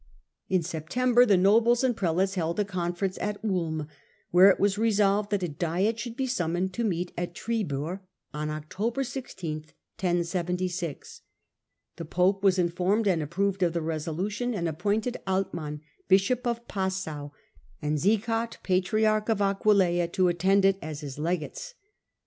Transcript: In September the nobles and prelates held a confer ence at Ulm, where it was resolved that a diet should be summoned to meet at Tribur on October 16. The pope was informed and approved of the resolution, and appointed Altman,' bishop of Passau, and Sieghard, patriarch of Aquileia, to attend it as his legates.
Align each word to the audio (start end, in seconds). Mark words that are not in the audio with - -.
In 0.49 0.63
September 0.63 1.27
the 1.27 1.37
nobles 1.37 1.83
and 1.83 1.95
prelates 1.95 2.33
held 2.33 2.59
a 2.59 2.65
confer 2.65 3.05
ence 3.05 3.19
at 3.21 3.37
Ulm, 3.45 3.87
where 4.31 4.49
it 4.49 4.59
was 4.59 4.75
resolved 4.79 5.29
that 5.29 5.43
a 5.43 5.47
diet 5.47 5.99
should 5.99 6.17
be 6.17 6.25
summoned 6.25 6.73
to 6.73 6.83
meet 6.83 7.11
at 7.15 7.35
Tribur 7.35 8.01
on 8.33 8.49
October 8.49 9.03
16. 9.03 9.65
The 9.99 12.07
pope 12.09 12.41
was 12.43 12.57
informed 12.57 13.07
and 13.07 13.21
approved 13.21 13.61
of 13.61 13.73
the 13.73 13.81
resolution, 13.83 14.55
and 14.55 14.67
appointed 14.67 15.17
Altman,' 15.27 15.81
bishop 16.07 16.47
of 16.47 16.67
Passau, 16.67 17.29
and 17.79 17.99
Sieghard, 17.99 18.57
patriarch 18.63 19.29
of 19.29 19.39
Aquileia, 19.39 20.07
to 20.13 20.29
attend 20.29 20.65
it 20.65 20.79
as 20.81 21.01
his 21.01 21.19
legates. 21.19 21.75